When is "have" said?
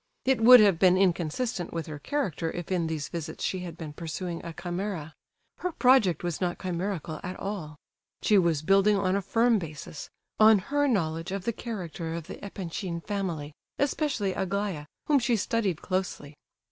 0.61-0.79